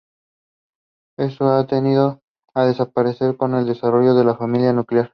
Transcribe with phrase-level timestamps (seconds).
[1.19, 2.21] Esto ha tendido
[2.55, 5.09] a desaparecer, con el desarrollo de la familia nuclear.